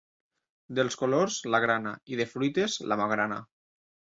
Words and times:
Dels 0.79 0.95
colors, 1.01 1.37
la 1.55 1.61
grana, 1.65 1.91
i, 2.15 2.19
de 2.23 2.27
fruites, 2.33 2.79
la 2.93 2.99
magrana. 3.03 3.39